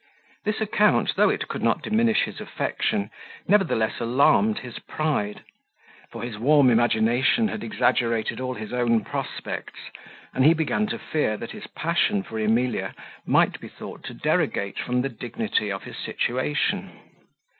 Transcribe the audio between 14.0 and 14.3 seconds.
to